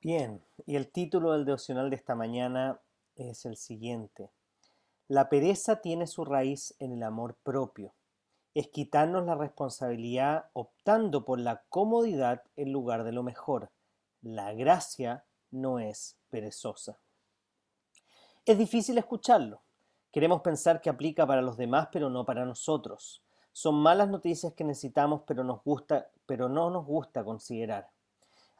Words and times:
Bien, 0.00 0.44
y 0.64 0.76
el 0.76 0.92
título 0.92 1.32
del 1.32 1.44
devocional 1.44 1.90
de 1.90 1.96
esta 1.96 2.14
mañana 2.14 2.78
es 3.16 3.44
el 3.44 3.56
siguiente. 3.56 4.30
La 5.08 5.28
pereza 5.28 5.80
tiene 5.80 6.06
su 6.06 6.24
raíz 6.24 6.76
en 6.78 6.92
el 6.92 7.02
amor 7.02 7.34
propio. 7.42 7.94
Es 8.54 8.68
quitarnos 8.68 9.26
la 9.26 9.34
responsabilidad 9.34 10.50
optando 10.52 11.24
por 11.24 11.40
la 11.40 11.64
comodidad 11.68 12.44
en 12.54 12.70
lugar 12.70 13.02
de 13.02 13.10
lo 13.10 13.24
mejor. 13.24 13.70
La 14.22 14.52
gracia 14.52 15.24
no 15.50 15.80
es 15.80 16.16
perezosa. 16.30 16.98
Es 18.44 18.56
difícil 18.56 18.98
escucharlo. 18.98 19.62
Queremos 20.12 20.42
pensar 20.42 20.80
que 20.80 20.90
aplica 20.90 21.26
para 21.26 21.42
los 21.42 21.56
demás, 21.56 21.88
pero 21.90 22.08
no 22.08 22.24
para 22.24 22.44
nosotros. 22.44 23.20
Son 23.52 23.74
malas 23.74 24.08
noticias 24.08 24.52
que 24.52 24.62
necesitamos, 24.62 25.22
pero 25.26 25.42
nos 25.42 25.64
gusta, 25.64 26.08
pero 26.24 26.48
no 26.48 26.70
nos 26.70 26.86
gusta 26.86 27.24
considerar. 27.24 27.90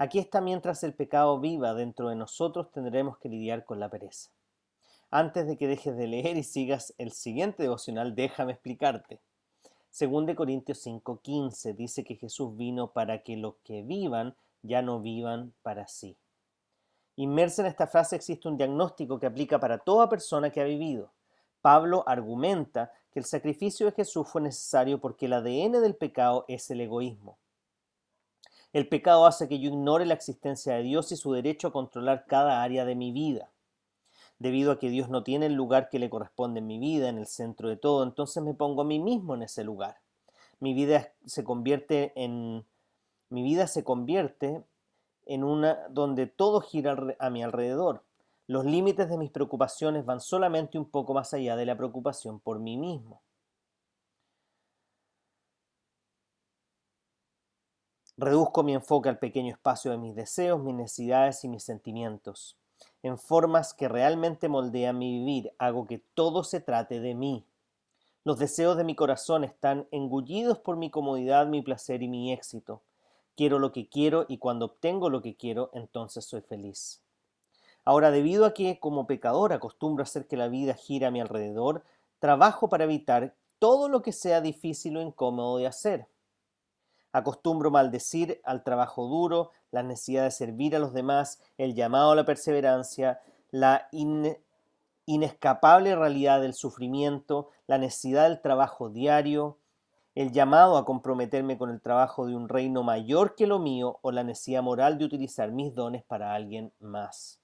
Aquí 0.00 0.20
está 0.20 0.40
mientras 0.40 0.84
el 0.84 0.94
pecado 0.94 1.40
viva 1.40 1.74
dentro 1.74 2.08
de 2.08 2.14
nosotros 2.14 2.70
tendremos 2.70 3.18
que 3.18 3.28
lidiar 3.28 3.64
con 3.64 3.80
la 3.80 3.88
pereza. 3.88 4.30
Antes 5.10 5.48
de 5.48 5.56
que 5.56 5.66
dejes 5.66 5.96
de 5.96 6.06
leer 6.06 6.36
y 6.36 6.44
sigas 6.44 6.94
el 6.98 7.10
siguiente 7.10 7.64
devocional, 7.64 8.14
déjame 8.14 8.52
explicarte. 8.52 9.20
Según 9.90 10.24
de 10.26 10.36
Corintios 10.36 10.86
5:15 10.86 11.74
dice 11.74 12.04
que 12.04 12.14
Jesús 12.14 12.56
vino 12.56 12.92
para 12.92 13.24
que 13.24 13.36
los 13.36 13.56
que 13.64 13.82
vivan 13.82 14.36
ya 14.62 14.82
no 14.82 15.00
vivan 15.00 15.52
para 15.62 15.88
sí. 15.88 16.16
Inmersa 17.16 17.62
en 17.62 17.68
esta 17.68 17.88
frase 17.88 18.14
existe 18.14 18.46
un 18.46 18.56
diagnóstico 18.56 19.18
que 19.18 19.26
aplica 19.26 19.58
para 19.58 19.78
toda 19.78 20.08
persona 20.08 20.50
que 20.50 20.60
ha 20.60 20.64
vivido. 20.64 21.10
Pablo 21.60 22.04
argumenta 22.06 22.92
que 23.10 23.18
el 23.18 23.24
sacrificio 23.24 23.86
de 23.86 23.92
Jesús 23.92 24.28
fue 24.28 24.42
necesario 24.42 25.00
porque 25.00 25.26
el 25.26 25.32
ADN 25.32 25.80
del 25.80 25.96
pecado 25.96 26.44
es 26.46 26.70
el 26.70 26.82
egoísmo. 26.82 27.36
El 28.72 28.88
pecado 28.88 29.26
hace 29.26 29.48
que 29.48 29.58
yo 29.58 29.70
ignore 29.70 30.04
la 30.04 30.14
existencia 30.14 30.74
de 30.74 30.82
Dios 30.82 31.10
y 31.12 31.16
su 31.16 31.32
derecho 31.32 31.68
a 31.68 31.72
controlar 31.72 32.26
cada 32.26 32.62
área 32.62 32.84
de 32.84 32.94
mi 32.94 33.12
vida. 33.12 33.50
Debido 34.38 34.72
a 34.72 34.78
que 34.78 34.90
Dios 34.90 35.08
no 35.08 35.24
tiene 35.24 35.46
el 35.46 35.54
lugar 35.54 35.88
que 35.88 35.98
le 35.98 36.10
corresponde 36.10 36.60
en 36.60 36.66
mi 36.66 36.78
vida, 36.78 37.08
en 37.08 37.18
el 37.18 37.26
centro 37.26 37.68
de 37.68 37.76
todo, 37.76 38.02
entonces 38.02 38.42
me 38.42 38.54
pongo 38.54 38.82
a 38.82 38.84
mí 38.84 38.98
mismo 38.98 39.34
en 39.34 39.42
ese 39.42 39.64
lugar. 39.64 39.96
Mi 40.60 40.74
vida 40.74 41.12
se 41.24 41.44
convierte 41.44 42.12
en 42.14 42.64
mi 43.30 43.42
vida 43.42 43.66
se 43.66 43.84
convierte 43.84 44.64
en 45.26 45.44
una 45.44 45.86
donde 45.90 46.26
todo 46.26 46.60
gira 46.60 46.96
a 47.18 47.30
mi 47.30 47.42
alrededor. 47.42 48.04
Los 48.46 48.64
límites 48.64 49.10
de 49.10 49.18
mis 49.18 49.30
preocupaciones 49.30 50.06
van 50.06 50.20
solamente 50.20 50.78
un 50.78 50.86
poco 50.86 51.12
más 51.12 51.34
allá 51.34 51.54
de 51.54 51.66
la 51.66 51.76
preocupación 51.76 52.40
por 52.40 52.58
mí 52.58 52.78
mismo. 52.78 53.20
Reduzco 58.20 58.64
mi 58.64 58.74
enfoque 58.74 59.08
al 59.08 59.20
pequeño 59.20 59.52
espacio 59.52 59.92
de 59.92 59.96
mis 59.96 60.16
deseos, 60.16 60.60
mis 60.60 60.74
necesidades 60.74 61.44
y 61.44 61.48
mis 61.48 61.62
sentimientos. 61.62 62.56
En 63.04 63.16
formas 63.16 63.74
que 63.74 63.86
realmente 63.86 64.48
moldean 64.48 64.98
mi 64.98 65.20
vivir, 65.20 65.52
hago 65.56 65.86
que 65.86 66.02
todo 66.14 66.42
se 66.42 66.60
trate 66.60 66.98
de 66.98 67.14
mí. 67.14 67.46
Los 68.24 68.40
deseos 68.40 68.76
de 68.76 68.82
mi 68.82 68.96
corazón 68.96 69.44
están 69.44 69.86
engullidos 69.92 70.58
por 70.58 70.76
mi 70.76 70.90
comodidad, 70.90 71.46
mi 71.46 71.62
placer 71.62 72.02
y 72.02 72.08
mi 72.08 72.32
éxito. 72.32 72.82
Quiero 73.36 73.60
lo 73.60 73.70
que 73.70 73.88
quiero 73.88 74.26
y 74.28 74.38
cuando 74.38 74.64
obtengo 74.66 75.10
lo 75.10 75.22
que 75.22 75.36
quiero, 75.36 75.70
entonces 75.72 76.24
soy 76.24 76.40
feliz. 76.40 77.00
Ahora, 77.84 78.10
debido 78.10 78.46
a 78.46 78.52
que 78.52 78.80
como 78.80 79.06
pecador 79.06 79.52
acostumbro 79.52 80.02
a 80.02 80.06
hacer 80.06 80.26
que 80.26 80.36
la 80.36 80.48
vida 80.48 80.74
gire 80.74 81.06
a 81.06 81.12
mi 81.12 81.20
alrededor, 81.20 81.84
trabajo 82.18 82.68
para 82.68 82.82
evitar 82.82 83.36
todo 83.60 83.88
lo 83.88 84.02
que 84.02 84.10
sea 84.10 84.40
difícil 84.40 84.96
o 84.96 85.02
incómodo 85.02 85.58
de 85.58 85.68
hacer. 85.68 86.08
Acostumbro 87.12 87.70
maldecir 87.70 88.40
al 88.44 88.62
trabajo 88.64 89.06
duro, 89.06 89.50
la 89.70 89.82
necesidad 89.82 90.24
de 90.24 90.30
servir 90.30 90.76
a 90.76 90.78
los 90.78 90.92
demás, 90.92 91.40
el 91.56 91.74
llamado 91.74 92.12
a 92.12 92.16
la 92.16 92.24
perseverancia, 92.24 93.20
la 93.50 93.88
inescapable 95.06 95.96
realidad 95.96 96.40
del 96.40 96.54
sufrimiento, 96.54 97.48
la 97.66 97.78
necesidad 97.78 98.28
del 98.28 98.40
trabajo 98.40 98.90
diario, 98.90 99.58
el 100.14 100.32
llamado 100.32 100.76
a 100.76 100.84
comprometerme 100.84 101.56
con 101.56 101.70
el 101.70 101.80
trabajo 101.80 102.26
de 102.26 102.34
un 102.34 102.48
reino 102.48 102.82
mayor 102.82 103.36
que 103.36 103.46
lo 103.46 103.58
mío 103.58 104.00
o 104.02 104.10
la 104.10 104.24
necesidad 104.24 104.62
moral 104.62 104.98
de 104.98 105.04
utilizar 105.04 105.52
mis 105.52 105.74
dones 105.74 106.02
para 106.02 106.34
alguien 106.34 106.72
más. 106.80 107.40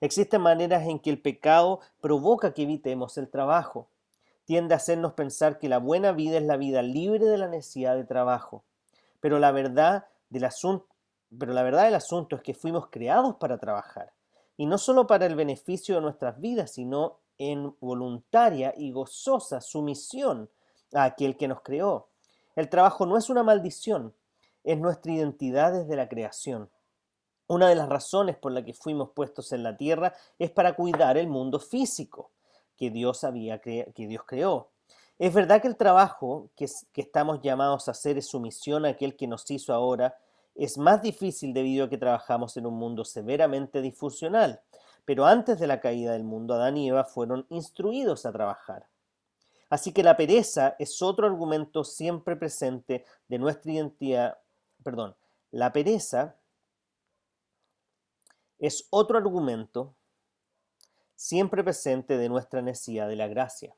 Existen 0.00 0.40
maneras 0.40 0.86
en 0.86 1.00
que 1.00 1.10
el 1.10 1.20
pecado 1.20 1.80
provoca 2.00 2.54
que 2.54 2.62
evitemos 2.62 3.18
el 3.18 3.28
trabajo. 3.28 3.88
Tiende 4.44 4.74
a 4.74 4.76
hacernos 4.76 5.14
pensar 5.14 5.58
que 5.58 5.68
la 5.68 5.78
buena 5.78 6.12
vida 6.12 6.36
es 6.36 6.44
la 6.44 6.56
vida 6.56 6.80
libre 6.82 7.24
de 7.24 7.38
la 7.38 7.48
necesidad 7.48 7.96
de 7.96 8.04
trabajo. 8.04 8.62
Pero 9.26 9.40
la 9.40 9.50
verdad 9.50 10.06
del 10.28 10.44
asunto, 10.44 12.36
es 12.36 12.42
que 12.42 12.54
fuimos 12.54 12.90
creados 12.90 13.34
para 13.40 13.58
trabajar. 13.58 14.12
Y 14.56 14.66
no 14.66 14.78
solo 14.78 15.08
para 15.08 15.26
el 15.26 15.34
beneficio 15.34 15.96
de 15.96 16.00
nuestras 16.00 16.40
vidas, 16.40 16.74
sino 16.74 17.18
en 17.36 17.74
voluntaria 17.80 18.72
y 18.76 18.92
gozosa 18.92 19.60
sumisión 19.60 20.48
a 20.94 21.02
aquel 21.02 21.36
que 21.36 21.48
nos 21.48 21.62
creó. 21.62 22.08
El 22.54 22.68
trabajo 22.68 23.04
no 23.04 23.16
es 23.16 23.28
una 23.28 23.42
maldición, 23.42 24.14
es 24.62 24.78
nuestra 24.78 25.10
identidad 25.10 25.72
desde 25.72 25.96
la 25.96 26.08
creación. 26.08 26.70
Una 27.48 27.68
de 27.68 27.74
las 27.74 27.88
razones 27.88 28.36
por 28.36 28.52
la 28.52 28.64
que 28.64 28.74
fuimos 28.74 29.10
puestos 29.10 29.50
en 29.50 29.64
la 29.64 29.76
tierra 29.76 30.14
es 30.38 30.52
para 30.52 30.76
cuidar 30.76 31.16
el 31.16 31.26
mundo 31.26 31.58
físico 31.58 32.30
que 32.76 32.90
Dios 32.90 33.24
había 33.24 33.60
que 33.60 33.92
Dios 33.96 34.22
creó. 34.24 34.70
Es 35.18 35.32
verdad 35.32 35.62
que 35.62 35.68
el 35.68 35.76
trabajo 35.76 36.50
que, 36.56 36.66
estamos 36.94 37.40
llamados 37.40 37.88
a 37.88 37.92
hacer 37.92 38.18
es 38.18 38.26
sumisión 38.26 38.84
a 38.84 38.90
aquel 38.90 39.16
que 39.16 39.26
nos 39.26 39.50
hizo 39.50 39.72
ahora, 39.72 40.18
es 40.54 40.76
más 40.76 41.00
difícil 41.00 41.54
debido 41.54 41.86
a 41.86 41.88
que 41.88 41.96
trabajamos 41.96 42.56
en 42.56 42.66
un 42.66 42.74
mundo 42.74 43.04
severamente 43.04 43.80
disfuncional. 43.80 44.60
Pero 45.06 45.24
antes 45.24 45.58
de 45.58 45.66
la 45.66 45.80
caída 45.80 46.12
del 46.12 46.24
mundo, 46.24 46.54
Adán 46.54 46.76
y 46.76 46.88
Eva 46.88 47.04
fueron 47.04 47.46
instruidos 47.48 48.26
a 48.26 48.32
trabajar. 48.32 48.86
Así 49.70 49.92
que 49.92 50.02
la 50.02 50.16
pereza 50.16 50.76
es 50.78 51.00
otro 51.00 51.26
argumento 51.26 51.82
siempre 51.82 52.36
presente 52.36 53.04
de 53.28 53.38
nuestra 53.38 53.72
identidad, 53.72 54.38
perdón, 54.82 55.16
la 55.50 55.72
pereza 55.72 56.36
es 58.58 58.86
otro 58.90 59.16
argumento 59.16 59.94
siempre 61.14 61.64
presente 61.64 62.18
de 62.18 62.28
nuestra 62.28 62.62
necesidad 62.62 63.08
de 63.08 63.16
la 63.16 63.28
gracia 63.28 63.74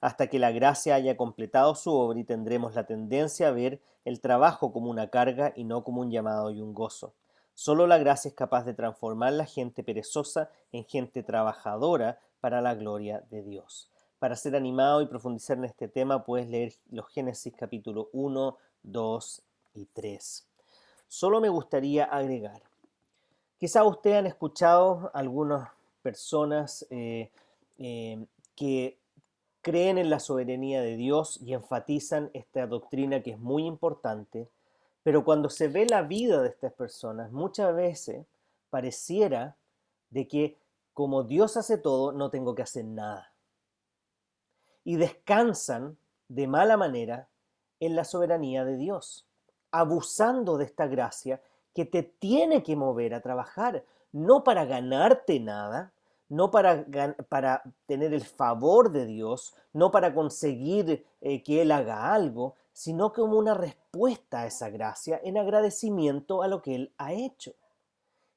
hasta 0.00 0.28
que 0.28 0.38
la 0.38 0.50
gracia 0.50 0.94
haya 0.94 1.16
completado 1.16 1.74
su 1.74 1.92
obra 1.92 2.18
y 2.18 2.24
tendremos 2.24 2.74
la 2.74 2.86
tendencia 2.86 3.48
a 3.48 3.52
ver 3.52 3.80
el 4.04 4.20
trabajo 4.20 4.72
como 4.72 4.90
una 4.90 5.10
carga 5.10 5.52
y 5.54 5.64
no 5.64 5.84
como 5.84 6.00
un 6.00 6.10
llamado 6.10 6.50
y 6.50 6.60
un 6.60 6.74
gozo. 6.74 7.14
Solo 7.54 7.86
la 7.86 7.98
gracia 7.98 8.30
es 8.30 8.34
capaz 8.34 8.64
de 8.64 8.74
transformar 8.74 9.34
la 9.34 9.44
gente 9.44 9.82
perezosa 9.82 10.50
en 10.72 10.84
gente 10.84 11.22
trabajadora 11.22 12.18
para 12.40 12.62
la 12.62 12.74
gloria 12.74 13.22
de 13.30 13.42
Dios. 13.42 13.90
Para 14.18 14.36
ser 14.36 14.56
animado 14.56 15.02
y 15.02 15.06
profundizar 15.06 15.58
en 15.58 15.64
este 15.64 15.88
tema 15.88 16.24
puedes 16.24 16.48
leer 16.48 16.72
los 16.90 17.08
Génesis 17.08 17.52
capítulo 17.56 18.08
1, 18.12 18.56
2 18.82 19.42
y 19.74 19.84
3. 19.86 20.46
Solo 21.08 21.40
me 21.40 21.48
gustaría 21.48 22.04
agregar, 22.04 22.62
quizá 23.58 23.84
ustedes 23.84 24.18
han 24.18 24.26
escuchado 24.26 25.10
algunas 25.12 25.68
personas 26.02 26.86
eh, 26.88 27.30
eh, 27.78 28.24
que 28.56 28.99
creen 29.62 29.98
en 29.98 30.10
la 30.10 30.20
soberanía 30.20 30.80
de 30.80 30.96
Dios 30.96 31.38
y 31.42 31.54
enfatizan 31.54 32.30
esta 32.34 32.66
doctrina 32.66 33.22
que 33.22 33.32
es 33.32 33.38
muy 33.38 33.66
importante, 33.66 34.48
pero 35.02 35.24
cuando 35.24 35.50
se 35.50 35.68
ve 35.68 35.86
la 35.86 36.02
vida 36.02 36.42
de 36.42 36.48
estas 36.48 36.72
personas, 36.72 37.32
muchas 37.32 37.74
veces 37.74 38.26
pareciera 38.70 39.56
de 40.10 40.28
que 40.28 40.56
como 40.92 41.22
Dios 41.24 41.56
hace 41.56 41.78
todo, 41.78 42.12
no 42.12 42.30
tengo 42.30 42.54
que 42.54 42.62
hacer 42.62 42.84
nada. 42.84 43.32
Y 44.84 44.96
descansan 44.96 45.96
de 46.28 46.46
mala 46.46 46.76
manera 46.76 47.28
en 47.80 47.96
la 47.96 48.04
soberanía 48.04 48.64
de 48.64 48.76
Dios, 48.76 49.26
abusando 49.70 50.58
de 50.58 50.64
esta 50.66 50.86
gracia 50.86 51.40
que 51.74 51.84
te 51.84 52.02
tiene 52.02 52.62
que 52.62 52.76
mover 52.76 53.14
a 53.14 53.20
trabajar, 53.20 53.84
no 54.12 54.44
para 54.44 54.64
ganarte 54.64 55.40
nada, 55.40 55.92
no 56.30 56.50
para, 56.50 56.86
para 57.28 57.62
tener 57.86 58.14
el 58.14 58.24
favor 58.24 58.90
de 58.92 59.04
Dios, 59.04 59.52
no 59.72 59.90
para 59.90 60.14
conseguir 60.14 61.04
eh, 61.20 61.42
que 61.42 61.60
Él 61.60 61.72
haga 61.72 62.14
algo, 62.14 62.54
sino 62.72 63.12
como 63.12 63.36
una 63.36 63.52
respuesta 63.52 64.40
a 64.40 64.46
esa 64.46 64.70
gracia 64.70 65.20
en 65.24 65.36
agradecimiento 65.36 66.42
a 66.42 66.48
lo 66.48 66.62
que 66.62 66.76
Él 66.76 66.94
ha 66.98 67.12
hecho. 67.12 67.52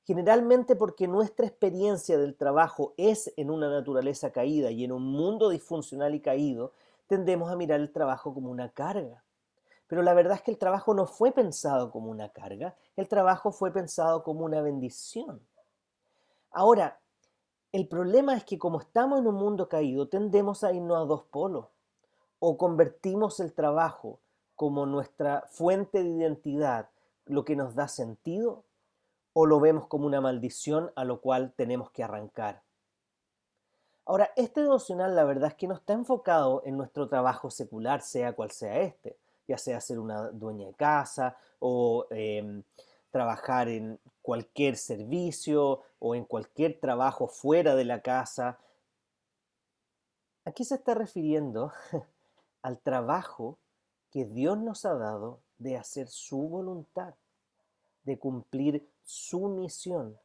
Generalmente 0.05 0.75
porque 0.75 1.07
nuestra 1.07 1.45
experiencia 1.45 2.17
del 2.17 2.35
trabajo 2.35 2.95
es 2.97 3.31
en 3.37 3.51
una 3.51 3.69
naturaleza 3.69 4.31
caída 4.31 4.71
y 4.71 4.83
en 4.83 4.91
un 4.91 5.03
mundo 5.03 5.49
disfuncional 5.49 6.15
y 6.15 6.19
caído, 6.19 6.73
tendemos 7.07 7.51
a 7.51 7.55
mirar 7.55 7.79
el 7.79 7.91
trabajo 7.91 8.33
como 8.33 8.49
una 8.49 8.69
carga. 8.69 9.23
Pero 9.87 10.01
la 10.01 10.15
verdad 10.15 10.37
es 10.37 10.41
que 10.41 10.51
el 10.51 10.57
trabajo 10.57 10.95
no 10.95 11.05
fue 11.05 11.31
pensado 11.31 11.91
como 11.91 12.09
una 12.09 12.29
carga, 12.29 12.75
el 12.95 13.07
trabajo 13.07 13.51
fue 13.51 13.71
pensado 13.71 14.23
como 14.23 14.45
una 14.45 14.61
bendición. 14.61 15.39
Ahora, 16.49 16.99
el 17.73 17.87
problema 17.87 18.35
es 18.37 18.45
que 18.45 18.59
como 18.59 18.79
estamos 18.79 19.19
en 19.19 19.27
un 19.27 19.35
mundo 19.35 19.67
caído, 19.67 20.07
tendemos 20.07 20.63
a 20.63 20.71
irnos 20.71 20.95
a 20.95 21.05
dos 21.05 21.23
polos. 21.23 21.65
O 22.39 22.57
convertimos 22.57 23.39
el 23.39 23.51
trabajo 23.51 24.19
como 24.55 24.85
nuestra 24.85 25.45
fuente 25.49 26.03
de 26.03 26.09
identidad, 26.09 26.89
lo 27.25 27.43
que 27.43 27.55
nos 27.55 27.73
da 27.73 27.87
sentido, 27.87 28.63
o 29.33 29.47
lo 29.47 29.59
vemos 29.59 29.87
como 29.87 30.05
una 30.05 30.21
maldición 30.21 30.91
a 30.95 31.03
lo 31.03 31.19
cual 31.19 31.51
tenemos 31.55 31.89
que 31.89 32.03
arrancar. 32.03 32.61
Ahora, 34.05 34.29
este 34.35 34.61
devocional 34.61 35.15
la 35.15 35.23
verdad 35.23 35.49
es 35.49 35.55
que 35.55 35.67
no 35.67 35.73
está 35.73 35.93
enfocado 35.93 36.61
en 36.65 36.77
nuestro 36.77 37.07
trabajo 37.07 37.49
secular, 37.49 38.01
sea 38.01 38.33
cual 38.33 38.51
sea 38.51 38.81
este, 38.81 39.17
ya 39.47 39.57
sea 39.57 39.81
ser 39.81 39.97
una 39.97 40.29
dueña 40.29 40.67
de 40.67 40.73
casa 40.73 41.37
o 41.59 42.05
em, 42.11 42.61
trabajar 43.09 43.67
en 43.69 43.99
cualquier 44.23 44.77
servicio 44.77 45.81
o 45.99 46.15
en 46.15 46.23
cualquier 46.25 46.79
trabajo 46.79 47.27
fuera 47.27 47.75
de 47.75 47.85
la 47.85 48.01
casa. 48.01 48.57
Aquí 50.45 50.63
se 50.63 50.75
está 50.75 50.95
refiriendo 50.95 51.71
al 52.63 52.79
trabajo 52.79 53.59
que 54.09 54.25
Dios 54.25 54.57
nos 54.57 54.85
ha 54.85 54.95
dado 54.95 55.41
de 55.57 55.77
hacer 55.77 56.07
su 56.07 56.37
voluntad, 56.37 57.13
de 58.03 58.17
cumplir 58.17 58.89
su 59.03 59.49
misión, 59.49 60.17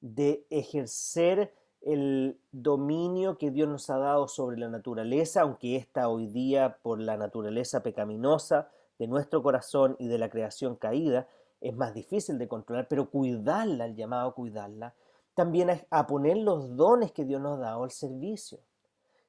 de 0.00 0.44
ejercer 0.50 1.54
el 1.80 2.40
dominio 2.50 3.38
que 3.38 3.50
Dios 3.52 3.68
nos 3.68 3.88
ha 3.88 3.98
dado 3.98 4.26
sobre 4.26 4.58
la 4.58 4.68
naturaleza, 4.68 5.42
aunque 5.42 5.76
esta 5.76 6.08
hoy 6.08 6.26
día 6.26 6.78
por 6.82 7.00
la 7.00 7.16
naturaleza 7.16 7.82
pecaminosa 7.82 8.68
de 8.98 9.06
nuestro 9.06 9.42
corazón 9.44 9.94
y 10.00 10.08
de 10.08 10.18
la 10.18 10.28
creación 10.28 10.74
caída, 10.74 11.28
es 11.60 11.74
más 11.74 11.94
difícil 11.94 12.38
de 12.38 12.48
controlar, 12.48 12.88
pero 12.88 13.10
cuidarla, 13.10 13.86
el 13.86 13.96
llamado 13.96 14.30
a 14.30 14.34
cuidarla, 14.34 14.94
también 15.34 15.70
a, 15.90 16.06
poner 16.06 16.36
los 16.36 16.76
dones 16.76 17.12
que 17.12 17.24
Dios 17.24 17.40
nos 17.40 17.60
dado 17.60 17.84
al 17.84 17.90
servicio. 17.90 18.58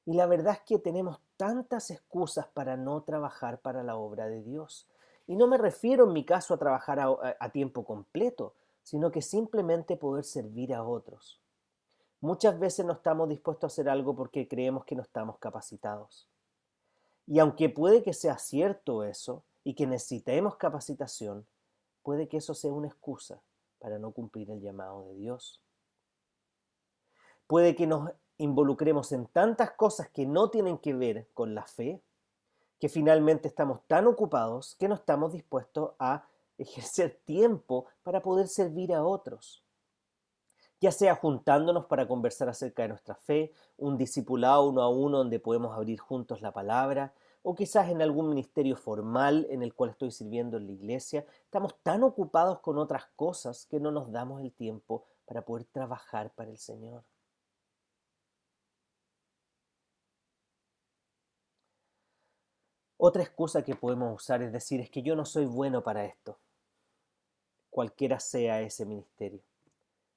Y 0.04 0.14
la 0.14 0.26
verdad 0.26 0.54
es 0.54 0.60
que 0.62 0.78
tenemos 0.78 1.20
tantas 1.36 1.90
excusas 1.90 2.48
para 2.48 2.76
no 2.76 3.02
trabajar 3.02 3.60
para 3.60 3.82
la 3.82 3.96
obra 3.96 4.26
de 4.26 4.42
Dios. 4.42 4.88
Y 5.26 5.36
no 5.36 5.46
me 5.46 5.56
refiero 5.56 6.06
en 6.06 6.12
mi 6.12 6.24
caso 6.24 6.54
a 6.54 6.58
trabajar 6.58 6.98
a, 6.98 7.50
tiempo 7.50 7.84
completo, 7.84 8.54
sino 8.82 9.12
que 9.12 9.22
simplemente 9.22 9.96
poder 9.96 10.24
servir 10.24 10.74
a 10.74 10.82
otros. 10.82 11.40
Muchas 12.20 12.58
veces 12.58 12.84
no 12.84 12.94
estamos 12.94 13.28
dispuestos 13.28 13.70
a 13.70 13.72
hacer 13.72 13.88
algo 13.88 14.16
porque 14.16 14.48
creemos 14.48 14.84
que 14.84 14.96
no 14.96 15.02
estamos 15.02 15.38
capacitados. 15.38 16.28
Y 17.26 17.38
aunque 17.38 17.68
puede 17.68 18.02
que 18.02 18.12
sea 18.12 18.36
cierto 18.38 19.04
eso 19.04 19.44
y 19.62 19.74
que 19.74 19.86
necesitemos 19.86 20.56
capacitación, 20.56 21.46
puede 22.02 22.28
que 22.28 22.38
eso 22.38 22.54
sea 22.54 22.72
una 22.72 22.88
excusa 22.88 23.40
para 23.78 23.98
no 23.98 24.12
cumplir 24.12 24.50
el 24.50 24.60
llamado 24.60 25.06
de 25.06 25.14
Dios. 25.14 25.60
Puede 27.46 27.74
que 27.74 27.86
nos 27.86 28.10
involucremos 28.38 29.12
en 29.12 29.26
tantas 29.26 29.72
cosas 29.72 30.08
que 30.08 30.26
no 30.26 30.50
tienen 30.50 30.78
que 30.78 30.94
ver 30.94 31.28
con 31.34 31.54
la 31.54 31.66
fe, 31.66 32.00
que 32.78 32.88
finalmente 32.88 33.48
estamos 33.48 33.80
tan 33.86 34.06
ocupados 34.06 34.76
que 34.76 34.88
no 34.88 34.94
estamos 34.94 35.32
dispuestos 35.32 35.92
a 35.98 36.24
ejercer 36.56 37.20
tiempo 37.24 37.86
para 38.02 38.22
poder 38.22 38.48
servir 38.48 38.94
a 38.94 39.04
otros. 39.04 39.64
Ya 40.80 40.92
sea 40.92 41.14
juntándonos 41.14 41.86
para 41.86 42.08
conversar 42.08 42.48
acerca 42.48 42.82
de 42.82 42.88
nuestra 42.88 43.14
fe, 43.14 43.52
un 43.76 43.98
discipulado 43.98 44.68
uno 44.68 44.82
a 44.82 44.88
uno 44.88 45.18
donde 45.18 45.38
podemos 45.38 45.76
abrir 45.76 45.98
juntos 45.98 46.40
la 46.40 46.52
palabra, 46.52 47.12
o 47.42 47.54
quizás 47.54 47.88
en 47.88 48.02
algún 48.02 48.28
ministerio 48.28 48.76
formal 48.76 49.46
en 49.50 49.62
el 49.62 49.74
cual 49.74 49.90
estoy 49.90 50.10
sirviendo 50.10 50.56
en 50.56 50.66
la 50.66 50.72
iglesia, 50.72 51.26
estamos 51.44 51.74
tan 51.82 52.02
ocupados 52.02 52.60
con 52.60 52.78
otras 52.78 53.06
cosas 53.16 53.66
que 53.66 53.80
no 53.80 53.90
nos 53.90 54.12
damos 54.12 54.42
el 54.42 54.52
tiempo 54.52 55.04
para 55.24 55.42
poder 55.42 55.64
trabajar 55.64 56.30
para 56.34 56.50
el 56.50 56.58
Señor. 56.58 57.02
Otra 63.02 63.22
excusa 63.22 63.64
que 63.64 63.74
podemos 63.74 64.14
usar 64.14 64.42
es 64.42 64.52
decir, 64.52 64.80
es 64.80 64.90
que 64.90 65.00
yo 65.02 65.16
no 65.16 65.24
soy 65.24 65.46
bueno 65.46 65.82
para 65.82 66.04
esto, 66.04 66.38
cualquiera 67.70 68.20
sea 68.20 68.60
ese 68.60 68.84
ministerio. 68.84 69.40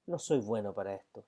No 0.06 0.18
soy 0.18 0.40
bueno 0.40 0.74
para 0.74 0.94
esto. 0.94 1.24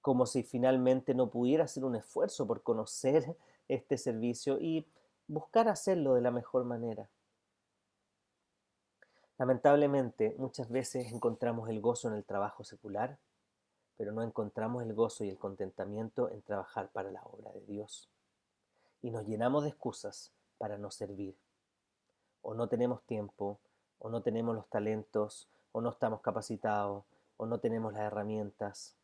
Como 0.00 0.24
si 0.26 0.44
finalmente 0.44 1.12
no 1.12 1.30
pudiera 1.30 1.64
hacer 1.64 1.84
un 1.84 1.96
esfuerzo 1.96 2.46
por 2.46 2.62
conocer 2.62 3.36
este 3.68 3.98
servicio 3.98 4.60
y 4.60 4.86
buscar 5.26 5.68
hacerlo 5.68 6.14
de 6.14 6.20
la 6.20 6.30
mejor 6.30 6.64
manera. 6.64 7.08
Lamentablemente, 9.38 10.36
muchas 10.38 10.70
veces 10.70 11.12
encontramos 11.12 11.68
el 11.68 11.80
gozo 11.80 12.08
en 12.08 12.14
el 12.14 12.24
trabajo 12.24 12.62
secular, 12.62 13.18
pero 13.96 14.12
no 14.12 14.22
encontramos 14.22 14.82
el 14.82 14.94
gozo 14.94 15.24
y 15.24 15.30
el 15.30 15.38
contentamiento 15.38 16.30
en 16.30 16.42
trabajar 16.42 16.88
para 16.90 17.10
la 17.10 17.22
obra 17.24 17.50
de 17.52 17.60
Dios. 17.62 18.08
Y 19.02 19.10
nos 19.10 19.26
llenamos 19.26 19.64
de 19.64 19.70
excusas 19.70 20.32
para 20.58 20.78
no 20.78 20.90
servir. 20.90 21.36
O 22.42 22.54
no 22.54 22.68
tenemos 22.68 23.02
tiempo, 23.02 23.58
o 23.98 24.08
no 24.08 24.22
tenemos 24.22 24.54
los 24.54 24.68
talentos, 24.68 25.48
o 25.72 25.80
no 25.80 25.90
estamos 25.90 26.20
capacitados, 26.20 27.04
o 27.36 27.46
no 27.46 27.58
tenemos 27.58 27.92
las 27.92 28.02
herramientas. 28.02 28.94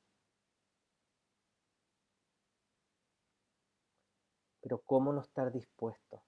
Pero 4.71 4.83
¿cómo 4.87 5.13
no 5.13 5.21
estar 5.21 5.51
dispuesto 5.51 6.23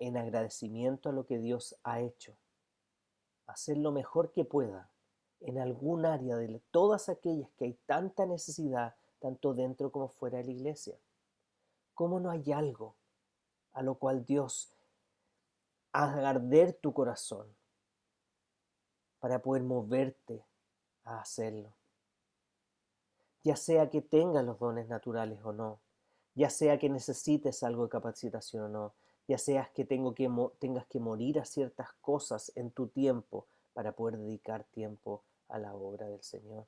en 0.00 0.16
agradecimiento 0.16 1.10
a 1.10 1.12
lo 1.12 1.26
que 1.26 1.38
Dios 1.38 1.76
ha 1.82 2.00
hecho? 2.00 2.38
Hacer 3.46 3.76
lo 3.76 3.92
mejor 3.92 4.32
que 4.32 4.46
pueda 4.46 4.88
en 5.40 5.58
algún 5.58 6.06
área 6.06 6.36
de 6.36 6.62
todas 6.70 7.10
aquellas 7.10 7.50
que 7.58 7.66
hay 7.66 7.74
tanta 7.84 8.24
necesidad, 8.24 8.96
tanto 9.18 9.52
dentro 9.52 9.92
como 9.92 10.08
fuera 10.08 10.38
de 10.38 10.44
la 10.44 10.52
iglesia. 10.52 10.96
¿Cómo 11.92 12.18
no 12.18 12.30
hay 12.30 12.50
algo 12.50 12.94
a 13.74 13.82
lo 13.82 13.96
cual 13.96 14.24
Dios 14.24 14.72
haga 15.92 16.30
arder 16.30 16.78
tu 16.80 16.94
corazón 16.94 17.54
para 19.20 19.42
poder 19.42 19.64
moverte 19.64 20.42
a 21.04 21.20
hacerlo? 21.20 21.74
Ya 23.44 23.56
sea 23.56 23.90
que 23.90 24.02
tengas 24.02 24.44
los 24.44 24.58
dones 24.58 24.88
naturales 24.88 25.40
o 25.44 25.52
no, 25.52 25.80
ya 26.34 26.50
sea 26.50 26.78
que 26.78 26.88
necesites 26.88 27.62
algo 27.62 27.84
de 27.84 27.90
capacitación 27.90 28.64
o 28.64 28.68
no, 28.68 28.94
ya 29.26 29.38
sea 29.38 29.70
que, 29.74 29.84
tengo 29.84 30.14
que 30.14 30.30
tengas 30.58 30.86
que 30.86 31.00
morir 31.00 31.38
a 31.38 31.44
ciertas 31.44 31.92
cosas 32.00 32.52
en 32.56 32.70
tu 32.70 32.88
tiempo 32.88 33.46
para 33.74 33.92
poder 33.92 34.18
dedicar 34.18 34.64
tiempo 34.64 35.24
a 35.48 35.58
la 35.58 35.74
obra 35.74 36.06
del 36.06 36.22
Señor. 36.22 36.66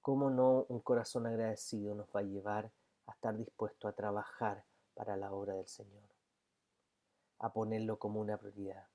¿Cómo 0.00 0.30
no 0.30 0.66
un 0.68 0.80
corazón 0.80 1.26
agradecido 1.26 1.94
nos 1.94 2.08
va 2.08 2.20
a 2.20 2.24
llevar 2.24 2.72
a 3.06 3.12
estar 3.12 3.36
dispuesto 3.36 3.88
a 3.88 3.92
trabajar 3.92 4.64
para 4.94 5.16
la 5.16 5.32
obra 5.32 5.54
del 5.54 5.68
Señor? 5.68 6.02
A 7.38 7.52
ponerlo 7.52 7.98
como 7.98 8.20
una 8.20 8.36
prioridad. 8.36 8.86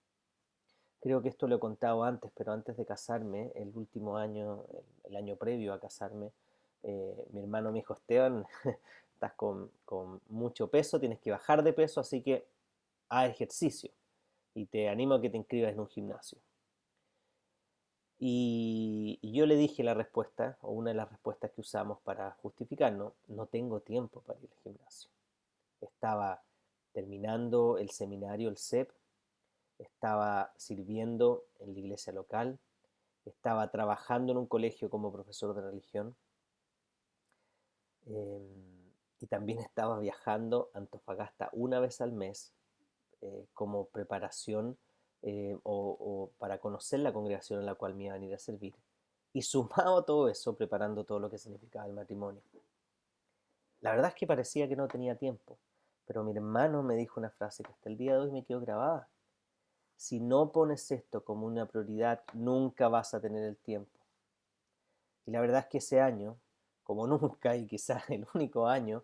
Creo 1.00 1.22
que 1.22 1.30
esto 1.30 1.48
lo 1.48 1.58
he 1.58 1.60
contado 1.60 2.04
antes, 2.04 2.32
pero 2.36 2.52
antes 2.52 2.76
de 2.76 2.86
casarme, 2.86 3.52
el 3.56 3.72
último 3.76 4.18
año, 4.18 4.64
el, 5.04 5.16
año 5.16 5.36
previo 5.36 5.74
a 5.74 5.80
casarme, 5.80 6.32
eh, 6.84 7.28
mi 7.32 7.42
hermano 7.42 7.72
me 7.72 7.80
dijo, 7.80 7.94
Esteban, 7.94 8.46
estás 9.14 9.34
con, 9.34 9.72
mucho 10.30 10.70
peso, 10.70 11.00
tienes 11.00 11.20
que 11.20 11.32
bajar 11.32 11.64
de 11.64 11.74
peso, 11.74 12.02
así 12.02 12.22
que 12.22 12.46
haz 13.10 13.30
ejercicio 13.30 13.92
y 14.54 14.66
te 14.66 14.90
animo 14.90 15.16
a 15.16 15.22
que 15.22 15.30
te 15.30 15.38
inscribas 15.38 15.72
en 15.72 15.80
un 15.80 15.88
gimnasio. 15.88 16.40
Y, 18.20 19.20
y, 19.22 19.32
yo 19.34 19.46
le 19.46 19.56
dije 19.56 19.84
la 19.84 19.94
respuesta, 19.94 20.58
o 20.62 20.72
una 20.72 20.90
de 20.90 20.96
las 20.96 21.10
respuestas 21.10 21.52
que 21.52 21.62
usamos 21.62 22.00
para 22.02 22.32
justificar, 22.42 22.92
no, 22.92 23.14
no 23.28 23.46
tengo 23.46 23.80
tiempo 23.82 24.22
para 24.22 24.40
ir 24.40 24.50
al 24.52 24.64
gimnasio. 24.64 25.12
Estaba 25.82 26.42
terminando 26.94 27.78
el 27.78 27.92
seminario, 27.92 28.50
el 28.50 28.58
CEP, 28.58 28.90
estaba 29.80 30.54
sirviendo 30.58 31.46
en 31.60 31.74
la 31.74 31.80
iglesia 31.80 32.14
local, 32.14 32.60
estaba 33.26 33.70
trabajando 33.70 34.32
en 34.32 34.38
un 34.38 34.48
colegio 34.48 34.90
como 34.90 35.12
profesor 35.12 35.54
de 35.56 35.62
religión 35.62 36.16
em, 38.06 38.92
y 39.20 39.28
también 39.28 39.60
estaba 39.60 40.00
viajando 40.00 40.70
a 40.74 40.80
Antofagasta 40.80 41.50
una 41.54 41.80
vez 41.80 42.02
al 42.02 42.14
mes 42.14 42.54
eh, 43.22 43.48
como 43.54 43.86
preparación 43.86 44.78
eh, 45.24 45.58
o, 45.64 46.32
para 46.38 46.60
conocer 46.60 47.00
la 47.00 47.12
congregación 47.12 47.60
en 47.60 47.66
la 47.66 47.76
cual 47.76 47.96
me 47.96 48.06
iba 48.06 48.14
a 48.14 48.18
venir 48.18 48.36
a 48.36 48.40
servir 48.40 48.76
y 49.34 49.42
sumado 49.42 49.98
a 49.98 50.06
todo 50.06 50.30
eso, 50.30 50.56
preparando 50.56 51.04
todo 51.04 51.20
lo 51.20 51.30
que 51.30 51.38
significaba 51.38 51.86
el 51.86 51.94
matrimonio. 51.94 52.42
La 53.82 53.92
verdad 53.92 54.10
es 54.10 54.16
que 54.16 54.26
parecía 54.26 54.68
que 54.68 54.76
no 54.76 54.88
tenía 54.88 55.16
tiempo, 55.16 55.58
pero 56.06 56.24
mi 56.24 56.32
hermano 56.32 56.82
me 56.82 56.96
dijo 56.96 57.20
una 57.20 57.30
frase 57.30 57.64
que 57.64 57.72
hasta 57.72 57.90
el 57.90 57.98
día 57.98 58.14
de 58.14 58.20
hoy 58.20 58.32
me 58.32 58.44
quedó 58.44 58.62
grabada. 58.62 59.10
Si 59.98 60.20
no 60.20 60.52
pones 60.52 60.92
esto 60.92 61.26
como 61.26 61.48
una 61.48 61.66
prioridad, 61.66 62.22
nunca 62.34 62.88
vas 62.88 63.16
a 63.16 63.20
tener 63.20 63.44
el 63.44 63.58
tiempo. 63.58 63.98
Y 65.26 65.32
la 65.32 65.42
verdad 65.42 65.62
es 65.62 65.66
que 65.66 65.80
ese 65.80 66.00
año, 66.00 66.38
como 66.84 67.08
nunca 67.08 67.56
y 67.56 67.66
quizás 67.66 68.10
el 68.10 68.26
único 68.34 68.68
año, 68.68 69.04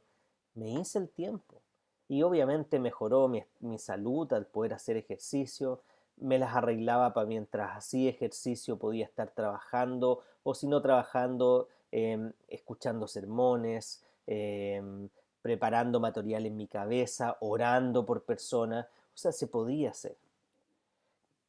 me 0.54 0.70
hice 0.70 1.00
el 1.00 1.10
tiempo. 1.10 1.62
Y 2.08 2.22
obviamente 2.22 2.80
mejoró 2.80 3.28
mi, 3.28 3.44
salud 3.80 4.32
al 4.34 4.46
poder 4.46 4.74
hacer 4.74 4.98
ejercicio, 4.98 5.82
me 6.18 6.38
las 6.38 6.56
arreglaba 6.56 7.12
para 7.14 7.26
mientras 7.26 7.76
hacía 7.76 8.12
ejercicio 8.12 8.78
podía 8.78 9.06
estar 9.06 9.32
trabajando 9.32 10.22
o 10.44 10.54
si 10.54 10.68
no 10.68 10.80
trabajando, 10.82 11.70
em, 11.92 12.32
escuchando 12.50 13.08
sermones, 13.08 14.04
em, 14.28 15.10
preparando 15.42 16.00
material 16.00 16.46
en 16.46 16.56
mi 16.56 16.68
cabeza, 16.68 17.38
orando 17.40 18.06
por 18.06 18.24
personas, 18.24 18.86
o 18.86 19.18
sea, 19.18 19.32
se 19.32 19.48
podía 19.48 19.90
hacer. 19.90 20.16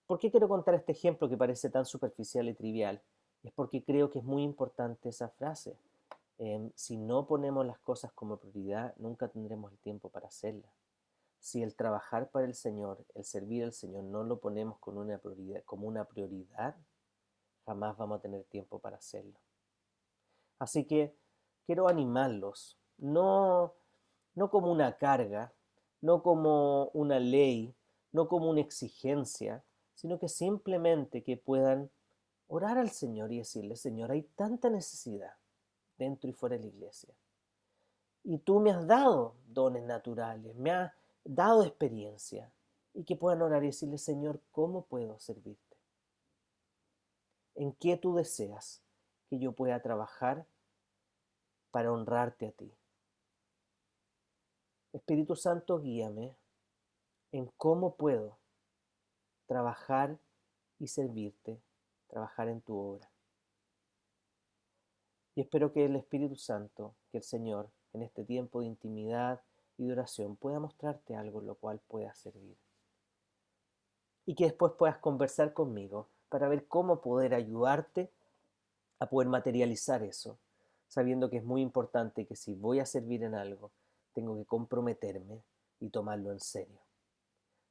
¿Por 0.07 0.19
qué 0.19 0.31
quiero 0.31 0.49
contar 0.49 0.75
este 0.75 0.93
ejemplo 0.93 1.29
que 1.29 1.37
parece 1.37 1.71
tan 1.71 1.87
superficial 1.87 2.49
y 2.49 2.55
trivial? 2.55 3.01
Es 3.43 3.53
porque 3.53 3.83
creo 3.83 4.11
que 4.11 4.19
es 4.19 4.25
muy 4.25 4.43
importante 4.43 5.09
esa 5.09 5.29
frase. 5.29 5.79
Em, 6.39 6.71
si 6.75 6.97
no 6.97 7.27
ponemos 7.27 7.65
las 7.65 7.79
cosas 7.79 8.13
como 8.13 8.37
prioridad, 8.37 8.95
nunca 8.99 9.29
tendremos 9.29 9.73
el 9.73 9.79
tiempo 9.79 10.09
para 10.11 10.29
hacerlas. 10.29 10.71
Si 11.41 11.63
el 11.63 11.75
trabajar 11.75 12.31
para 12.31 12.47
el 12.47 12.55
Señor, 12.55 13.05
el 13.15 13.25
servir 13.25 13.65
al 13.65 13.73
Señor, 13.73 14.05
no 14.05 14.25
lo 14.25 14.41
ponemos 14.41 14.79
como 14.79 15.01
una 15.01 15.19
prioridad, 15.19 15.63
como 15.65 15.87
una 15.87 16.05
prioridad 16.05 16.75
jamás 17.65 17.97
vamos 17.97 18.19
a 18.19 18.23
tener 18.23 18.45
tiempo 18.45 18.79
para 18.79 18.97
hacerlo. 18.97 19.39
Así 20.59 20.85
que 20.85 21.15
quiero 21.67 21.89
animarlos, 21.89 22.79
no, 22.99 23.75
no 24.35 24.51
como 24.51 24.71
una 24.71 24.97
carga, 24.97 25.53
no 26.01 26.23
como 26.23 26.91
una 26.93 27.19
ley, 27.19 27.75
no 28.13 28.29
como 28.29 28.51
una 28.51 28.61
exigencia, 28.61 29.65
sino 29.95 30.19
que 30.19 30.29
simplemente 30.29 31.23
que 31.23 31.37
puedan 31.37 31.91
orar 32.49 32.79
al 32.79 32.91
Señor 32.91 33.33
y 33.33 33.39
decirle, 33.39 33.77
Señor, 33.77 34.11
hay 34.11 34.23
tanta 34.23 34.71
necesidad 34.71 35.35
dentro 35.99 36.29
y 36.29 36.33
fuera 36.33 36.57
de 36.57 36.63
la 36.63 36.69
iglesia. 36.69 37.15
Y 38.23 38.39
tú 38.39 38.61
me 38.61 38.71
has 38.71 38.87
dado 38.87 39.37
dones 39.47 39.85
naturales, 39.85 40.55
me 40.57 40.71
has 40.71 40.93
dado 41.25 41.65
experiencia. 41.65 42.51
Y 42.97 43.05
que 43.05 43.17
puedan 43.17 43.43
orar 43.43 43.65
y 43.65 43.69
decirle, 43.69 43.99
Señor, 43.99 44.41
¿cómo 44.53 44.87
puedo 44.87 45.19
servirte? 45.19 45.77
¿En 47.57 47.73
qué 47.73 47.97
tú 47.97 48.15
deseas 48.15 48.83
que 49.29 49.39
yo 49.39 49.53
pueda 49.53 49.81
trabajar 49.81 50.47
para 51.73 51.93
honrarte 51.93 52.47
a 52.47 52.53
ti? 52.53 52.73
Espíritu 54.93 55.35
Santo, 55.35 55.81
guíame 55.81 56.37
en 57.33 57.51
cómo 57.57 57.97
puedo 57.97 58.39
trabajar 59.47 60.19
y 60.79 60.89
servirte, 60.89 61.61
trabajar 62.09 62.49
en 62.49 62.61
tu 62.61 62.77
obra. 62.77 63.11
Y 65.35 65.41
espero 65.41 65.73
que 65.73 65.85
el 65.85 65.97
Espíritu 65.97 66.37
Santo, 66.37 66.95
que 67.11 67.19
el 67.19 67.25
Señor, 67.25 67.69
en 67.93 68.03
este 68.03 68.25
tiempo 68.25 68.61
de 68.61 68.67
intimidad 68.67 69.41
y 69.77 69.87
de 69.87 69.93
oración, 69.93 70.37
pueda 70.37 70.61
mostrarte 70.61 71.17
algo 71.17 71.41
lo 71.41 71.57
cual 71.57 71.81
pueda 71.89 72.15
servir. 72.15 72.57
Y 74.27 74.35
que 74.35 74.45
después 74.45 74.73
puedas 74.79 74.99
conversar 74.99 75.53
conmigo 75.53 76.09
para 76.29 76.49
ver 76.49 76.67
cómo 76.67 77.01
poder 77.01 77.35
ayudarte 77.35 78.11
a 78.99 79.09
poder 79.09 79.29
materializar 79.29 80.03
eso, 80.03 80.39
sabiendo 80.89 81.29
que 81.29 81.39
es 81.39 81.45
muy 81.45 81.61
importante 81.61 82.27
que 82.27 82.37
si 82.37 82.55
voy 82.55 82.81
a 82.81 82.87
servir 82.87 83.25
en 83.25 83.35
algo, 83.35 83.71
tengo 84.13 84.37
que 84.37 84.45
comprometerme 84.45 85.43
y 85.81 85.91
tomarlo 85.91 86.33
en 86.33 86.41
serio. 86.41 86.81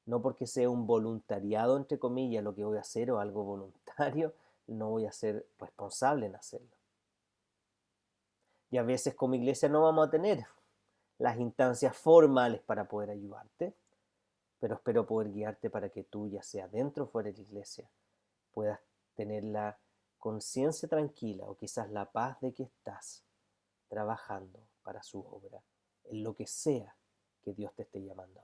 No 0.06 0.22
porque 0.22 0.48
sea 0.48 0.70
un 0.70 0.86
voluntariado, 0.86 1.78
entre 1.78 1.98
comillas, 1.98 2.44
lo 2.44 2.54
que 2.54 2.64
voy 2.64 2.78
a 2.78 2.82
hacer 2.82 3.12
o 3.12 3.20
algo 3.20 3.44
voluntario, 3.44 4.34
no 4.68 4.90
voy 4.90 5.06
a 5.06 5.12
ser 5.12 5.46
responsable 5.60 6.26
en 6.28 6.36
hacerlo. 6.36 6.76
Y 8.70 8.78
a 8.78 8.84
veces 8.84 9.14
como 9.16 9.36
iglesia 9.36 9.70
no 9.70 9.84
vamos 9.84 10.08
a 10.08 10.12
tener 10.12 10.46
las 11.20 11.38
instancias 11.40 11.96
formales 11.96 12.62
para 12.62 12.88
poder 12.88 13.12
ayudarte, 13.12 13.74
pero 14.60 14.76
espero 14.76 15.06
poder 15.06 15.32
guiarte 15.32 15.70
para 15.70 15.90
que 15.90 16.04
tú, 16.04 16.28
ya 16.28 16.42
sea 16.42 16.68
dentro 16.68 17.04
o 17.04 17.08
fuera 17.08 17.30
de 17.30 17.38
la 17.38 17.44
iglesia, 17.44 17.88
puedas 18.54 18.80
tener 19.16 19.44
la 19.44 19.78
conciencia 20.18 20.88
tranquila 20.88 21.46
o 21.46 21.56
quizás 21.56 21.92
la 21.92 22.12
paz 22.12 22.40
de 22.42 22.54
que 22.54 22.64
estás 22.64 23.24
trabajando 23.90 24.60
para 24.82 25.04
su 25.04 25.20
obra, 25.20 25.62
en 26.06 26.24
lo 26.24 26.34
que 26.34 26.48
sea 26.48 26.96
que 27.44 27.54
Dios 27.54 27.74
te 27.76 27.84
esté 27.84 28.02
llamando. 28.02 28.42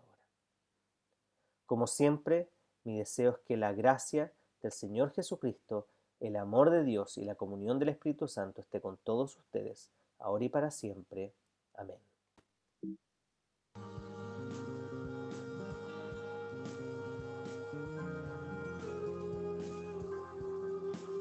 Como 1.69 1.85
siempre, 1.85 2.49
mi 2.83 2.97
deseo 2.97 3.33
es 3.33 3.37
que 3.45 3.55
la 3.55 3.73
gracia 3.73 4.31
del 4.63 4.71
Señor 4.71 5.11
Jesucristo, 5.11 5.85
el 6.19 6.35
amor 6.35 6.71
de 6.71 6.83
Dios 6.83 7.19
y 7.19 7.25
la 7.25 7.35
comunión 7.35 7.77
del 7.77 7.89
Espíritu 7.89 8.27
Santo 8.27 8.61
esté 8.61 8.81
con 8.81 8.97
todos 8.97 9.37
ustedes, 9.37 9.91
ahora 10.17 10.45
y 10.45 10.49
para 10.49 10.71
siempre. 10.71 11.31
Amén. 11.75 11.99